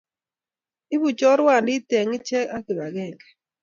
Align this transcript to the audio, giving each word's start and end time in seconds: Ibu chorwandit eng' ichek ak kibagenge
Ibu 0.95 1.07
chorwandit 1.19 1.89
eng' 1.99 2.15
ichek 2.17 2.47
ak 2.55 2.63
kibagenge 2.65 3.27